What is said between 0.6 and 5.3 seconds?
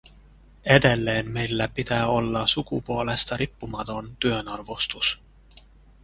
Edelleen meillä pitää olla sukupuolesta riippumaton työnarvostus.